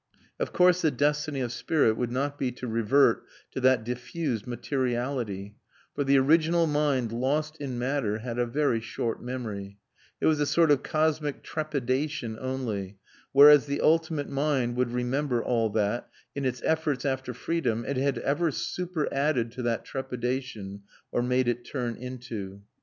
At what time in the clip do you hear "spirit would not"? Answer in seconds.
1.51-2.39